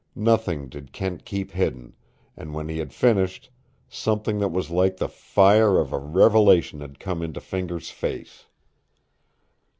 Nothing 0.15 0.67
did 0.67 0.93
Kent 0.93 1.25
keep 1.25 1.51
hidden, 1.51 1.93
and 2.35 2.55
when 2.55 2.69
he 2.69 2.79
had 2.79 2.91
finished, 2.91 3.51
something 3.87 4.39
that 4.39 4.47
was 4.51 4.71
like 4.71 4.97
the 4.97 5.07
fire 5.07 5.77
of 5.77 5.93
a 5.93 5.99
revelation 5.99 6.81
had 6.81 6.99
come 6.99 7.21
into 7.21 7.39
Fingers' 7.39 7.91
face. 7.91 8.47